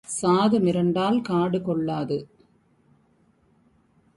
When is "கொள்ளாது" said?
1.61-2.17